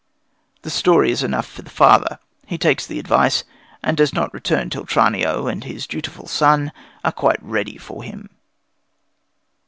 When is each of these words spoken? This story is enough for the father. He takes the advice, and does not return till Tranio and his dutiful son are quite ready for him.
This 0.63 0.73
story 0.73 1.11
is 1.11 1.21
enough 1.21 1.45
for 1.45 1.61
the 1.61 1.69
father. 1.69 2.17
He 2.47 2.57
takes 2.57 2.87
the 2.87 2.97
advice, 2.97 3.43
and 3.83 3.95
does 3.95 4.13
not 4.15 4.33
return 4.33 4.71
till 4.71 4.83
Tranio 4.83 5.45
and 5.47 5.63
his 5.63 5.85
dutiful 5.85 6.27
son 6.27 6.71
are 7.05 7.11
quite 7.11 7.37
ready 7.43 7.77
for 7.77 8.01
him. 8.01 8.31